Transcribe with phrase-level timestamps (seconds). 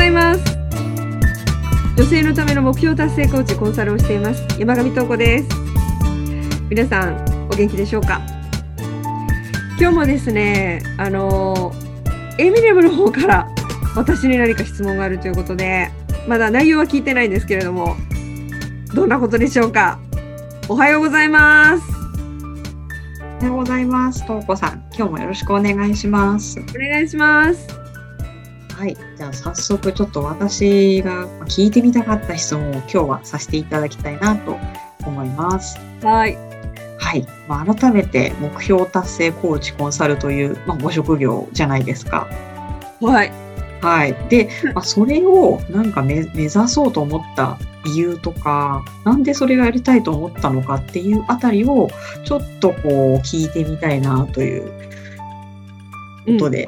[0.00, 0.56] ございます。
[1.94, 4.42] 女性のための目標達成コーチコンサルをしています。
[4.58, 5.48] 山上東子です。
[6.70, 7.22] 皆さん
[7.52, 8.18] お元気でしょうか？
[9.78, 11.74] 今日もですねあの
[12.38, 13.46] エミネムの方から
[13.94, 15.90] 私に何か質問があるということで
[16.26, 17.94] まだ内容は聞いてないんですけれども
[18.94, 20.00] どんなことでしょうか？
[20.70, 21.84] おはようございます。
[23.42, 24.26] おはようございます。
[24.26, 26.58] とうこさん、今日もよろしくお願いします。
[26.58, 27.79] お願いします
[28.80, 34.56] はい、じゃあ早速ちょっと私が聞いてみたかった質問を今日はさせていただきたいなと
[35.04, 35.78] 思います。
[36.02, 36.38] はい。
[36.98, 42.26] はい、まあ、改めて目標達成コーチコンサルという、まあ、ご職業じゃないですか。
[43.02, 43.30] はい。
[43.82, 51.90] はい、で、まあ、それをなんか目目指そうと思った理由とか、なんでそれがやりたいと思ったのかっていうあたりを
[52.24, 54.72] ちょっとこう聞いてみたいなという
[56.24, 56.66] ことで、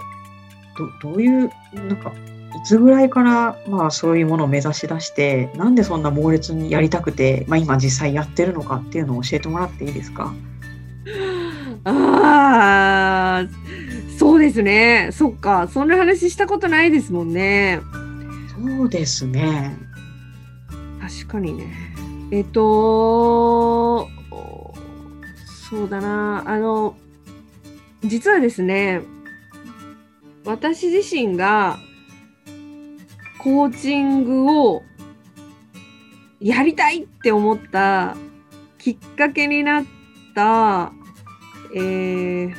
[1.03, 2.13] どどういうなんか
[2.55, 10.33] いつぐらいからまあそういうものを目指し出してなんでそんな猛烈にやりたくて、まあ、今実際やってるのかっていうのを教えてもらっていいですか？
[11.85, 13.49] ああ、
[14.19, 15.09] そうですね。
[15.13, 15.67] そっか。
[15.69, 17.81] そんな話したことないですもんね。
[18.79, 19.77] そうですね。
[21.01, 21.67] 確かにね。
[22.31, 24.09] えっと、
[25.71, 26.45] そうだな。
[26.47, 26.95] あの、
[28.05, 29.01] 実はですね、
[30.45, 31.79] 私自身が
[33.39, 34.83] コーチングを
[36.41, 38.17] やりたいって思った
[38.79, 39.85] きっかけになっ
[40.35, 40.93] た、
[41.75, 42.55] えー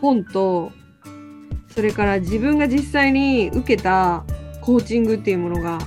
[0.00, 0.72] 本と、
[1.68, 4.24] それから自分が実際に受けた
[4.60, 5.78] コーチングっていうものが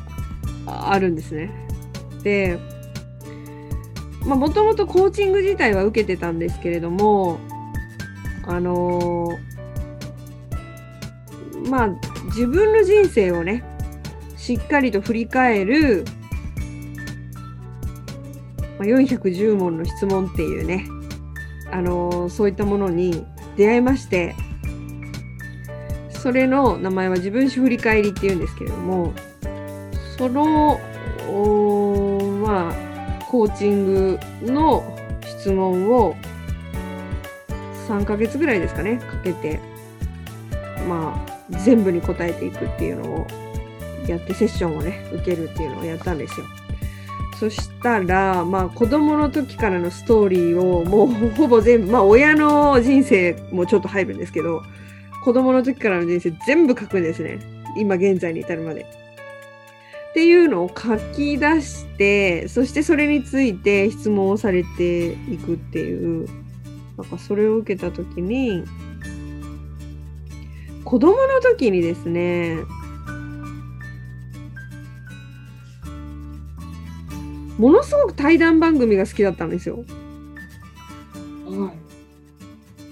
[0.65, 1.51] あるんですね。
[2.23, 2.59] で、
[4.23, 7.39] もともとコーチング自体は受けてたんですけれども、
[8.45, 9.52] あのー
[11.69, 11.89] まあ
[12.25, 13.63] 自分の人生をね、
[14.37, 16.03] しっかりと振り返る、
[18.77, 20.85] まあ、410問の質問っていうね、
[21.71, 23.25] あのーそういったものに
[23.55, 24.35] 出会いまして、
[26.09, 29.13] それの名前は自分史振り返りっていうんですけれども、
[30.17, 30.79] その、
[32.41, 34.83] まあ、コーチングの
[35.25, 36.15] 質問を
[37.87, 39.59] 3ヶ月ぐらいですかね、かけて、
[40.87, 41.32] まあ、
[41.63, 43.27] 全部に答えていくっていうのを
[44.07, 46.45] やって、セッションをね、受けるっていうのをやったんですよ。
[47.39, 54.63] そしたら、まあ、子供の時からのストーリーをもうほぼ全部、まあ、親の人生もちょっと入るんですけど、
[55.23, 57.39] 子供の時からの人生全部書くんですね。
[57.77, 58.85] 今現在に至るまで。
[60.11, 66.27] っていうのを書き出して、そしてそれについて質問をされていくっていう、
[66.97, 68.63] なんかそれを受けた時に、
[70.83, 72.57] 子供の時にですね、
[77.57, 79.85] ものすごく対談番組が好きだったんですよ。
[81.45, 81.73] は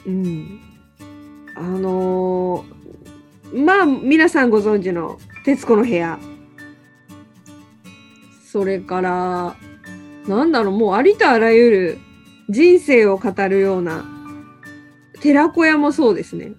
[0.05, 0.09] い。
[0.09, 0.59] うん。
[1.55, 2.81] あのー
[3.53, 6.19] まあ、皆さんご存知の徹子の部屋。
[8.45, 9.55] それから、
[10.27, 11.97] なんだろう、もうありとあらゆる
[12.49, 14.05] 人生を語るような、
[15.21, 16.53] 寺子屋もそうですね。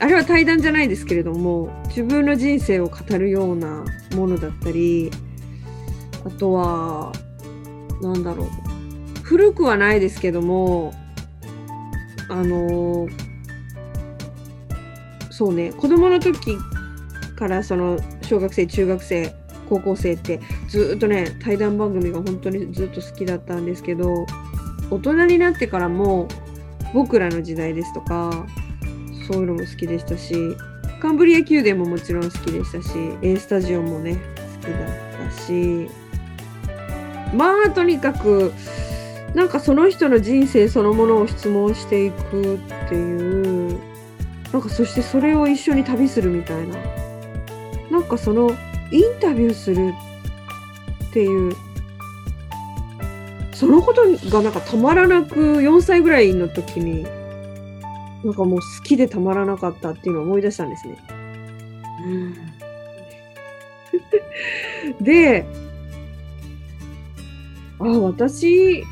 [0.00, 3.84] あれは対談じゃないですけれども、自分の人生を語るような
[4.16, 5.10] ものだったり、
[6.24, 7.12] あとは、
[8.00, 8.48] なんだろう、
[9.22, 10.92] 古くはないですけども、
[12.30, 13.08] あの
[15.30, 15.72] そうね。
[15.72, 16.56] 子供の時
[17.36, 19.34] からその小学生中学生
[19.68, 24.26] 高校生ってずっとね対談番組が本当にずっと好きだったんですけど
[24.90, 26.28] 大人になってからも
[26.92, 28.46] 僕らの時代ですとか
[29.30, 30.56] そういうのも好きでしたし
[31.00, 32.90] カンブリア宮殿ももちろん好きでしたし
[33.22, 34.16] A スタジオもね
[34.60, 35.88] 好きだったし
[37.32, 38.52] まあとにかく
[39.34, 43.78] なんかその人の人生そのものを質問していくっていう
[44.52, 46.76] なんかそしてそれを一緒に旅するみたいな
[47.88, 48.50] なんかその
[48.90, 49.94] インタビューする
[51.08, 51.54] っていう
[53.52, 57.06] そのことがなんかたまらなく4歳ぐらいの時に
[58.24, 60.98] なんかもう好きでたまらなかったっていうのを思い出したんですね。
[62.04, 62.34] うん。
[65.00, 65.46] で、
[67.78, 68.84] あ、私、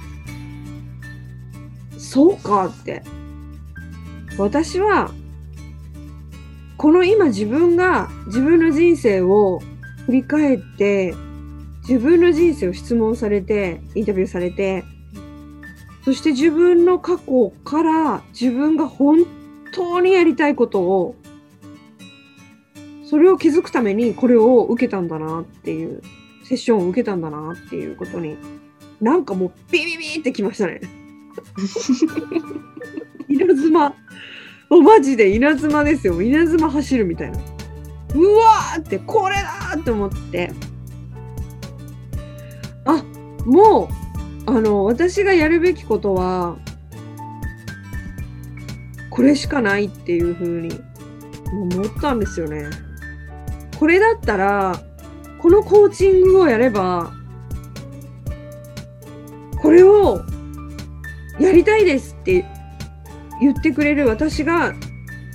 [1.98, 3.02] そうかって。
[4.38, 5.10] 私は、
[6.76, 9.60] この今自分が自分の人生を
[10.06, 11.12] 振り返って、
[11.88, 14.84] 自分の人生を質問されて、インタビューされて、
[16.08, 19.26] そして自分の過去から自分が本
[19.74, 21.14] 当にやりたいことを
[23.04, 26.00] それを気づくためにこれを受けたんだなっていう
[26.44, 28.38] セッションを受けたんだなっていうことに
[29.02, 30.80] なんかもうビビビってきましたね。
[33.28, 33.94] 稲妻。
[34.70, 36.22] おマジで稲妻ですよ。
[36.22, 37.38] 稲妻走るみたいな。
[38.14, 40.54] うわーってこれだって思って。
[42.86, 43.04] あ
[43.44, 44.07] もう
[44.48, 46.56] あの私がやるべきことは
[49.10, 50.80] これしかないっていう風に
[51.52, 52.64] 思ったんですよね。
[53.78, 54.80] これだったら
[55.38, 57.12] このコーチングをやれば
[59.60, 60.22] これを
[61.38, 62.46] やりたいですって
[63.42, 64.72] 言ってくれる私が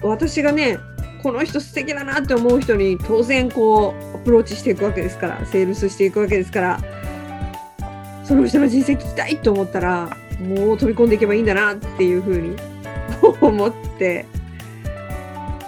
[0.01, 0.79] 私がね
[1.21, 6.92] この人素敵だなって思う人に当然こうアプローチしていくわけですからセールスしていくわけですから
[8.23, 12.55] その人の人生聞きたいと思ったらもう飛び込んでいけばいいんだなっていうふうに
[13.41, 14.25] 思って。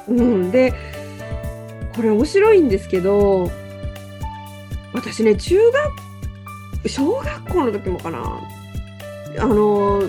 [0.07, 0.51] うん。
[0.51, 0.73] で
[1.95, 3.49] これ面白いんですけど
[4.93, 5.57] 私ね中
[6.83, 8.41] 学小学校の時もかな。
[9.39, 10.03] あの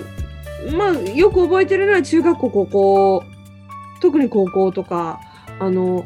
[0.77, 3.23] まあよく覚えてるのは中学校高校。
[4.01, 5.19] 特に高校とか。
[5.59, 6.05] あの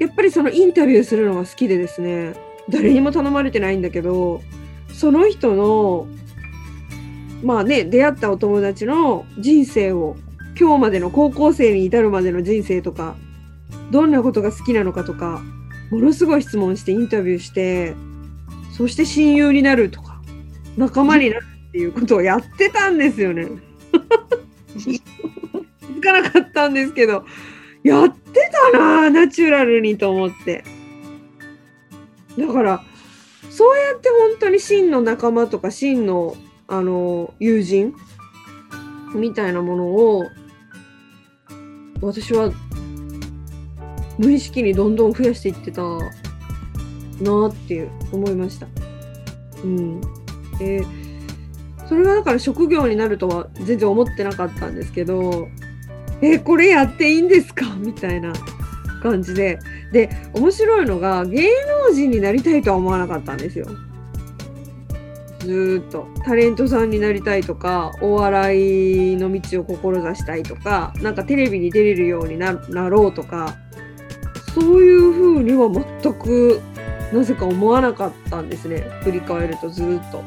[0.00, 2.34] やっぱりそのインタビューするのが好きでですね。
[2.68, 4.42] 誰にも頼まれてないんだけど
[5.00, 6.06] その人の
[7.42, 10.14] まあね出会ったお友達の人生を
[10.60, 13.16] 今日までの高校生に至るまでの人生とか
[13.90, 15.40] どんなことが好きなのかとか
[15.90, 17.94] ものすごい質問してインタビューして
[18.76, 20.20] そして親友になるとか
[20.76, 23.48] 仲間になるっていうことをやってたんですよね。
[24.76, 27.24] 気づかなかったんですけど
[27.82, 30.62] やってたなナチュラルにと思って
[32.36, 32.84] だから
[33.48, 36.36] そうやって本当に真の仲間とか真の
[36.68, 37.94] あの友人
[39.14, 40.24] みたいなものを
[42.00, 42.52] 私は
[44.18, 48.66] 無意識にどんどん増やしていってたなっていう思いました。
[49.64, 50.00] うん、
[50.58, 50.84] で
[51.88, 55.48] それがだから職業になるとは全然思ってなかったんですけど
[56.22, 57.66] えこれやっていいんですか？
[57.76, 58.32] みたいな
[59.02, 59.58] 感じで
[59.92, 61.48] で面白いのが芸
[61.88, 63.66] 能人になりたいとは思わなかったんですよ。
[65.40, 72.52] ずっとタレントさんになりたいとかお笑いの道を志したいとかなんかテレビに出れるようにな
[72.90, 73.56] ろうとか
[74.54, 76.60] そういうふうには全く
[77.12, 80.22] なぜか思わなかったんですね振り返るとずっと。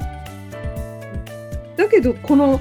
[1.78, 2.60] だけどこの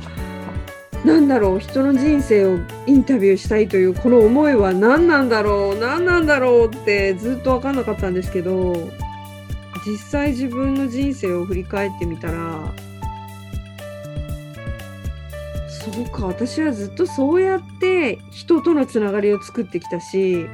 [1.05, 8.73] なんだろう人の人生をインタビューしたいというこの思いは何なんだろう何なんだろうってずっと分かんなかったんですけど
[9.85, 12.73] 実際自分の人生を振り返ってみたら
[15.69, 20.47] そうか私はずっとそうやって人とのつながりを作ってきたし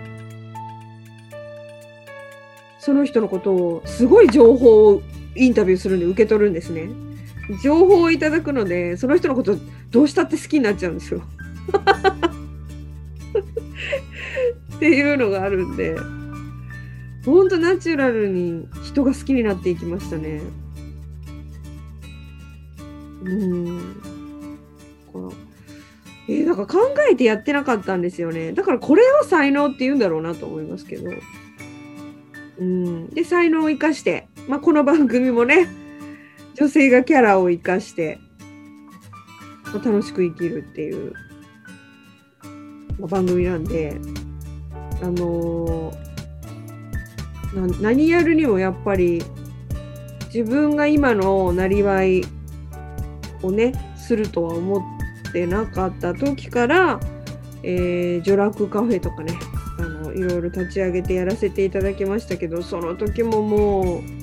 [2.79, 5.03] その人のことをすごい情報を
[5.35, 6.89] インタビューするんで受け取るんですね。
[7.63, 9.57] 情報をいただくのでその人のこと
[9.91, 11.23] どうしたって好きになっちゃうんですよ。
[14.77, 15.97] っていうのがあるんで
[17.25, 20.41] ほんとナチュラルに人が好きになっていきましたね。
[23.25, 23.81] うん
[26.29, 28.53] えー、だから考えてやってなかったんですよね。
[28.53, 31.11] だからこれを才能って言うんだろうなと思いますけど。
[32.61, 35.69] うん、で才能を生かして、まあ、この番組もね
[36.59, 38.19] 女性がキャラを生かして、
[39.73, 41.13] ま、楽しく生きるっていう、
[42.99, 43.97] ま、番組なんで、
[45.01, 49.23] あのー、何やるにもやっぱり
[50.35, 52.25] 自分が今のなりわい
[53.43, 54.81] をねするとは思
[55.29, 56.99] ってなかった時から、
[57.63, 59.33] えー、女楽カフェとかね
[59.79, 64.18] あのいろいろ立ち上げてやらせていただきましたけどその時ももう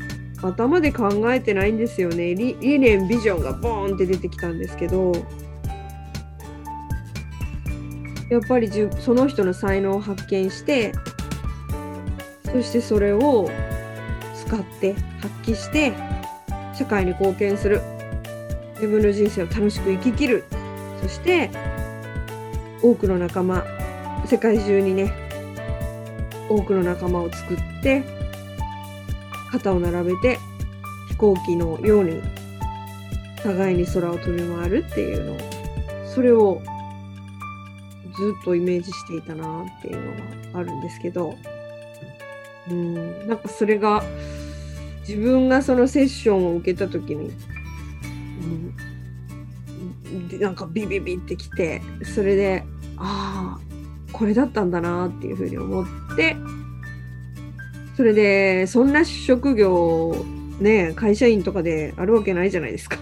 [0.47, 2.35] 頭で考えてないんですよね。
[2.35, 5.11] 理念ビジョンがボーンって出てきたんですけど。
[8.29, 10.93] やっぱりじその人の才能を発見して
[12.43, 13.51] そしてそれを
[14.33, 15.93] 使って発揮して
[16.73, 17.81] 社会に貢献する。
[18.75, 20.43] 自分の人生を楽しく生ききる。
[21.01, 21.49] そして
[22.81, 23.63] 多くの仲間
[24.25, 25.13] 世界中にね
[26.49, 28.14] 多くの仲間を作って
[29.59, 30.39] 肩を並べて
[31.09, 32.21] 飛行機のように
[33.41, 35.37] 互いに空を飛び回るっていうの。
[36.13, 36.61] それを
[38.17, 41.35] ずっとイメージしていたなっていうのがあるんですけど。
[42.69, 44.03] うんなんかそれが
[45.07, 47.31] 自分がそのセッションを受けた時に、
[50.31, 52.63] うん、なんかビビビってきてそれで
[52.97, 55.85] ああこれだったんだなっていうふうに思っ
[56.15, 56.35] て
[57.95, 60.15] それでそんな職業
[60.59, 62.97] ね会社員とかであるわけないじゃないですか。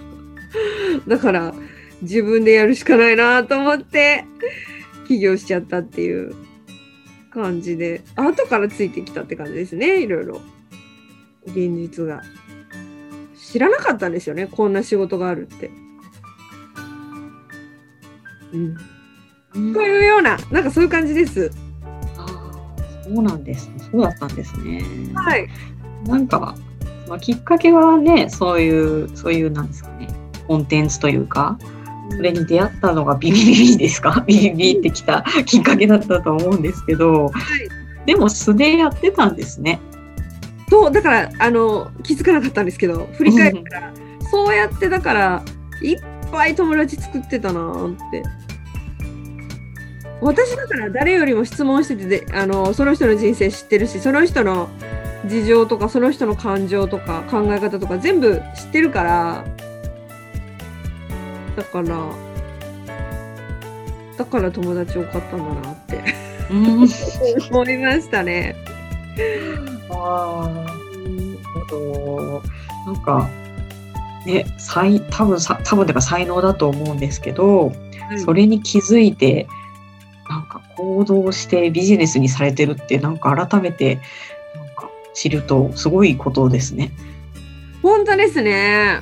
[1.08, 1.54] だから
[2.02, 4.26] 自分でやるしかないなと思って
[5.08, 6.36] 起業しちゃったっていう
[7.32, 8.02] 感じで。
[8.16, 10.42] 後からついてきたって感じですねいろいろ。
[11.48, 12.22] 現実が。
[13.36, 15.72] 知らなかったんですよねこんな仕事があるって。
[18.54, 19.74] うん。
[19.74, 21.52] というようななんかそういう感じです
[23.04, 23.68] そうなんです。
[23.68, 23.74] ね。
[23.92, 24.84] そうだったんですね。
[25.14, 25.48] はい。
[26.06, 26.56] なんか、
[27.08, 30.08] まあ、きっかけはね、そういう、そういう、なんですかね、
[30.48, 31.58] コンテンツというか、
[32.10, 34.24] それに出会ったのがビビビビですか？
[34.28, 37.32] ビビビってきたきっかけだったと思うんですけど、
[38.06, 39.80] でも素でやってたんですね。
[40.70, 43.94] そうだからあの気づかなかったんですけど振り返ったら
[44.30, 45.44] そうやってだから
[45.82, 46.00] いっ
[46.32, 48.24] ぱい友達作ってたなーって
[50.24, 54.70] 私だから誰よりも質問しててであのその人の人生知ってるしその人の
[55.26, 59.46] 事情とかその人の感情とか考え方とか全部知ってるから
[61.56, 62.10] だから
[64.18, 66.88] だから友達多かったんだなってうん。
[67.52, 68.56] 思いましたね。
[69.90, 70.50] ああ、
[72.86, 73.30] なんか、
[74.26, 79.48] ね、才、多分さ、多分てか才能だと思うんですけど、はいそれに気づいて、
[80.76, 84.00] 行動してビジネスにされてるって、なんか改めて、
[84.56, 86.92] なんか知るとすごいことですね。
[87.82, 89.00] 本当ですね。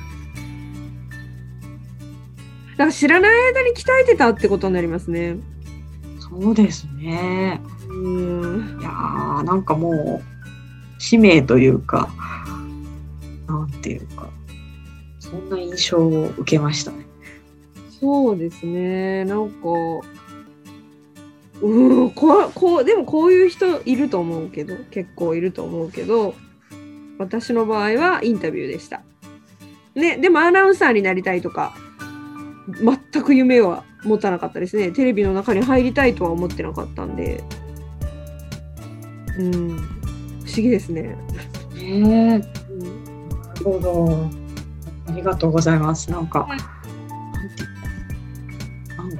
[2.72, 5.36] だから知らない間に鍛えてたってことになりますね。
[6.18, 7.60] そうですね。
[7.88, 8.80] うん。
[8.80, 10.32] いやーなんかもう、
[10.98, 12.08] 使命というか、
[13.46, 14.28] なんていうか、
[15.20, 17.06] そんな印象を受けましたね。
[18.00, 19.24] そうですね。
[19.26, 19.54] なんか、
[21.62, 26.34] うん、こう、こう、でもこういう人いると思うけど、結構いると思うけど、
[27.18, 29.02] 私の場合はインタビューでした。
[29.94, 31.74] ね、でもアナウンサーになりたいとか、
[33.12, 34.90] 全く夢は持たなかったですね。
[34.90, 37.42] テレビの中に入りたいとは思ってなかったんで。
[39.38, 39.84] うん、不
[40.46, 41.16] 思議ですね。
[41.74, 44.30] ねえうんなるほど。
[45.08, 46.10] ありがとうございます。
[46.10, 46.48] なんか、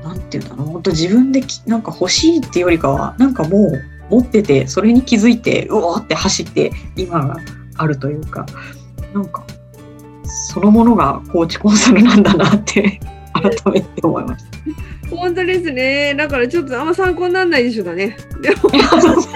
[0.04, 0.66] はいなんてなんなんていうんだろう。
[0.66, 3.72] 本当自分できなんか欲しいっていうよりかは、なんかも
[4.10, 7.36] う持ってて、それに気づいて、うおーって走って今が
[7.76, 8.46] あるというか、
[9.14, 9.44] なんか
[10.24, 13.00] そのものがコーチコンサルなんだなって
[13.34, 14.52] 改めて思いました。
[15.14, 16.14] 本当ですね。
[16.14, 18.16] だからちょっとあんま参考にならないでしょうかね。
[18.40, 18.88] でもな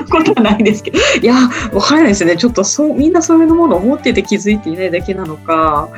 [0.06, 1.35] ことはないですけど、いや、
[1.73, 2.37] わからないですね。
[2.37, 5.90] ちょっとそう、みんなそういうものを持ってて気づいていないだけなのか、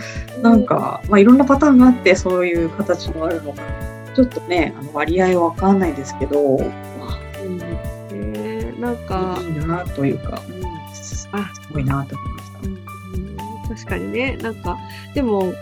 [0.42, 3.62] なんか、まあ、いろんなパターンがあって、そういう形もあるのか、
[4.18, 12.58] ちょっとね、あの割合はわかんないですけど、まうんねなんかあ、いいなというか、うん、すあすごいなと思いました。
[12.58, 14.76] うん確かにねなんか
[15.14, 15.52] でも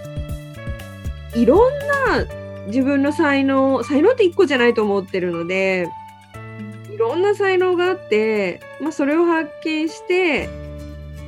[1.35, 1.79] いろん
[2.17, 2.25] な
[2.69, 5.91] 自分の才能才能って一個じゃないと思ってるので
[6.91, 10.49] いろんな才能があって、まあ、それを発見して、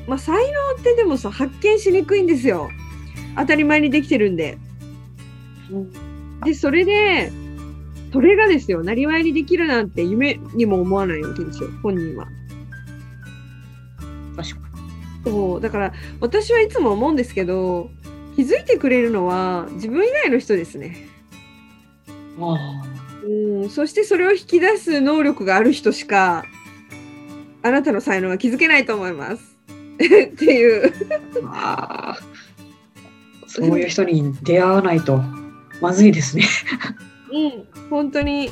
[0.07, 2.71] まあ、才能ってでもさ発見しにくいんですよ
[3.37, 4.57] 当たり前にできてるんで。
[6.45, 7.33] でそれで
[8.13, 12.27] それがですよなりわいにできるなんて夢にも思わないわけですよ本人は。
[14.37, 14.69] 確か
[15.25, 17.91] そうだから私はいつも思うんですけど
[18.37, 20.97] 気づいてくれるのは自分以外の人ですね。
[22.37, 22.45] に。
[22.45, 22.85] あ
[23.25, 26.45] うんそしてそれを引き出す能力がある人しか
[27.63, 29.57] あなたの才能は気づけないと思います。
[29.99, 30.93] っていう。
[31.47, 32.17] あ
[33.49, 35.21] そういう人に出会わないと
[35.81, 36.45] まずいですね。
[37.33, 38.51] うん、本当に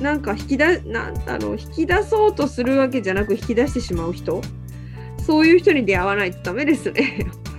[0.00, 4.40] なんか引き出なんだろう引き出そうとするわけじゃなく引き出してしまう人？
[5.24, 7.18] そういう人に出会わないとダメですね。
[7.20, 7.50] やっぱ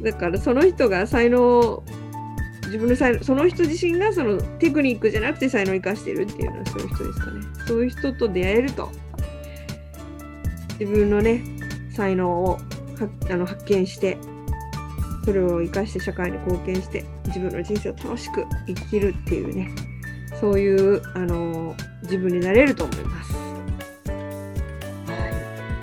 [0.00, 0.10] り。
[0.12, 1.82] だからその人が才能
[2.66, 7.40] 自分の才能その人自身がそのテクニックじゃなくて才能を生かしてるっていうのはそういう人ですかね。
[7.66, 8.90] そういう人と出会えると。
[10.78, 11.44] 自分のね
[11.94, 12.58] 才能を
[13.30, 14.18] あの発見して
[15.24, 19.70] それを生かして社会に貢献して自分の人生を楽しく生きるっていうね
[20.40, 23.32] そういうあの自分になれると思います。
[23.32, 23.40] は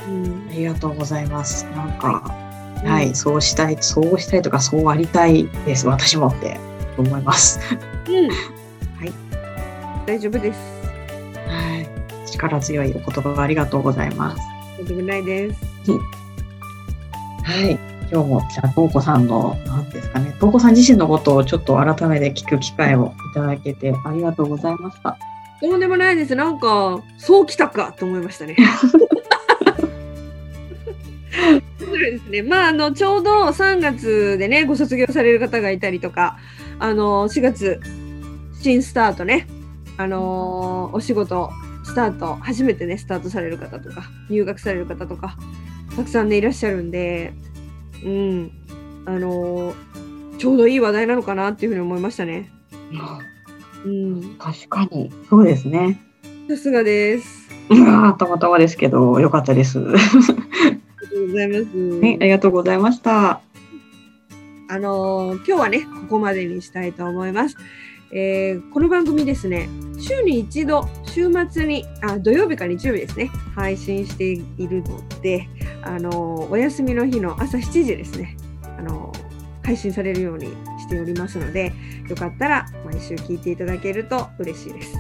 [0.08, 1.66] うんい、ありがとうございます。
[1.76, 2.24] なんか、
[2.84, 5.88] うんはい、そうしたい、そうしたいとか、そうありたいです。
[5.88, 6.60] 私もって
[6.98, 7.60] 思います。
[8.08, 9.14] うんはい、
[10.06, 10.60] 大丈夫です。
[11.48, 11.86] は
[12.26, 14.42] い、力強いお言葉ありがとうございます。
[14.80, 15.60] 大丈夫ないです。
[17.44, 25.18] はい、今日もじゃあ、とうこさんの、なんですかね、とうこさん自身のことをちょっと改めて聞く機会をいただけてありがとうございました。
[25.62, 26.36] とんでもないです。
[26.36, 28.58] なんかそうきたかと思いましたね。
[32.12, 32.42] ですね。
[32.42, 36.38] まあ、あの、ちょうど3月でね、ご卒業される方がいたりとか、
[36.80, 37.80] あの、4月、
[38.62, 39.48] 新スタートね、
[39.98, 41.50] あの、お仕事、
[41.84, 45.38] スタート、初めてね、スタートされる方とか、入学される方とか、
[45.96, 47.34] たくさんね、いらっしゃるんで、
[48.04, 48.52] うん、
[49.06, 49.74] あの、
[50.38, 52.52] ちょうどいい話題なのかなっていうふうに思いましたね。
[53.86, 55.12] うん、確かに。
[55.30, 56.02] そうですね。
[56.50, 57.50] さすがです。
[57.70, 59.80] うわーたまたまですけど、よかったです。
[59.80, 62.06] はありがとうございます。
[62.06, 63.42] い、ありがとうございました。
[64.70, 67.56] あのー今日はね、ここまでにしたいと思います。
[68.14, 75.48] えーこの番組ですね、週に一度、週末に、あ土曜日か日曜日ですね、配信しているので、
[75.84, 78.38] あのお休みの日の朝7時ですね、
[78.78, 79.12] あの
[79.64, 80.48] 配信されるように
[80.80, 81.74] しておりますので、
[82.08, 84.98] よかったら毎週聞いていただけると嬉しいです。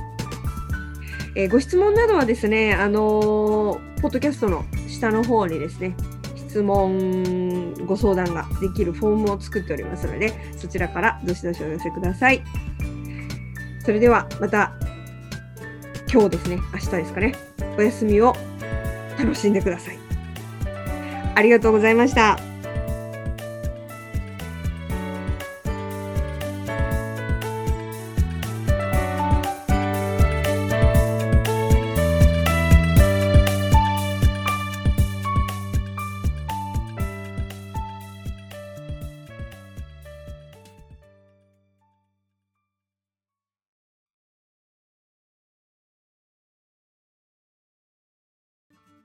[1.35, 5.95] えーご質問などはですね、あのーポッドキャストの下の方にですね、
[6.35, 12.43] 質問、ご相談ができるフォームを作っておりますので、そちらからどしどしお寄せください。
[13.85, 14.73] それではまた
[16.11, 17.35] 今日ですね、明日ですかね、
[17.77, 18.35] お休みを
[19.17, 20.10] 楽しんでください。
[21.41, 22.50] ありがとうございました。